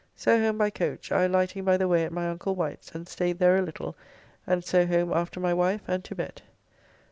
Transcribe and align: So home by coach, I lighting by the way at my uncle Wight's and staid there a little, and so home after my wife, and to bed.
So 0.15 0.39
home 0.39 0.57
by 0.57 0.71
coach, 0.71 1.11
I 1.11 1.27
lighting 1.27 1.63
by 1.63 1.77
the 1.77 1.87
way 1.87 2.03
at 2.03 2.11
my 2.11 2.27
uncle 2.27 2.55
Wight's 2.55 2.89
and 2.93 3.07
staid 3.07 3.37
there 3.37 3.57
a 3.57 3.61
little, 3.61 3.95
and 4.47 4.65
so 4.65 4.87
home 4.87 5.13
after 5.13 5.39
my 5.39 5.53
wife, 5.53 5.81
and 5.87 6.03
to 6.05 6.15
bed. 6.15 6.41